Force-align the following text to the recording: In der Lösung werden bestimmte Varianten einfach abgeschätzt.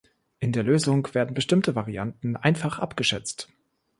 In 0.39 0.51
der 0.51 0.63
Lösung 0.63 1.13
werden 1.13 1.35
bestimmte 1.35 1.75
Varianten 1.75 2.35
einfach 2.35 2.79
abgeschätzt. 2.79 3.53